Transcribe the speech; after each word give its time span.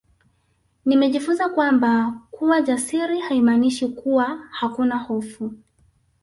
Nimejifunza 0.85 1.49
kwamba 1.49 2.13
kuwa 2.31 2.61
jasiri 2.61 3.19
haimaanishi 3.19 3.87
kuwa 3.87 4.39
hakuna 4.51 4.97
hofu 4.97 5.53